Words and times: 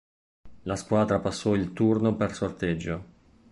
La 0.63 0.75
squadra 0.77 1.19
passò 1.19 1.53
il 1.53 1.73
turno 1.73 2.15
per 2.15 2.33
sorteggio. 2.33 3.05